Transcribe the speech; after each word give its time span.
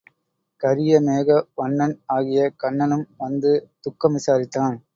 கரிய 0.63 0.93
மேக 0.99 1.27
வண்ணன் 1.55 1.95
ஆகிய 2.07 2.49
கண்ணனும் 2.55 3.07
வந்து 3.17 3.51
துக்கம் 3.79 4.17
விசாரித்தான். 4.17 4.77